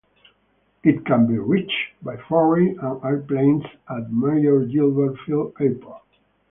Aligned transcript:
It 0.83 1.05
can 1.05 1.27
be 1.27 1.37
reached 1.37 1.93
by 2.03 2.17
ferry 2.27 2.75
and 2.81 3.05
airplanes 3.05 3.65
at 3.87 4.11
Major 4.11 4.65
Gilbert 4.65 5.19
Field 5.27 5.53
Airport. 5.59 6.01